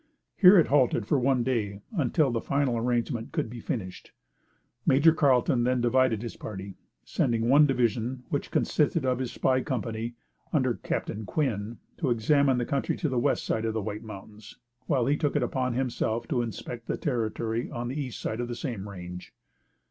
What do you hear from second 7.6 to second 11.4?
division, which consisted of his spy company, under Captain